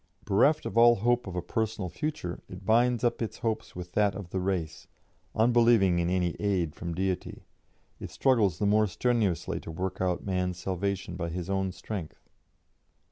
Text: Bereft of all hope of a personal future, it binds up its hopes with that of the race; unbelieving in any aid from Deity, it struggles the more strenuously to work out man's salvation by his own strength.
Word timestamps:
Bereft 0.25 0.65
of 0.65 0.79
all 0.79 0.95
hope 0.95 1.27
of 1.27 1.35
a 1.35 1.43
personal 1.43 1.87
future, 1.87 2.41
it 2.49 2.65
binds 2.65 3.03
up 3.03 3.21
its 3.21 3.37
hopes 3.37 3.75
with 3.75 3.91
that 3.91 4.15
of 4.15 4.31
the 4.31 4.39
race; 4.39 4.87
unbelieving 5.35 5.99
in 5.99 6.09
any 6.09 6.35
aid 6.39 6.73
from 6.73 6.95
Deity, 6.95 7.43
it 7.99 8.09
struggles 8.09 8.57
the 8.57 8.65
more 8.65 8.87
strenuously 8.87 9.59
to 9.59 9.69
work 9.69 10.01
out 10.01 10.25
man's 10.25 10.57
salvation 10.57 11.15
by 11.15 11.29
his 11.29 11.51
own 11.51 11.71
strength. 11.71 12.27